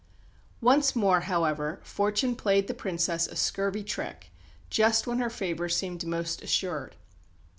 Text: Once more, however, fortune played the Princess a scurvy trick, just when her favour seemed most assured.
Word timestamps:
Once 0.61 0.95
more, 0.95 1.19
however, 1.19 1.79
fortune 1.83 2.35
played 2.35 2.65
the 2.67 2.73
Princess 2.73 3.27
a 3.27 3.35
scurvy 3.35 3.83
trick, 3.83 4.31
just 4.71 5.05
when 5.05 5.19
her 5.19 5.29
favour 5.29 5.69
seemed 5.69 6.03
most 6.07 6.41
assured. 6.41 6.95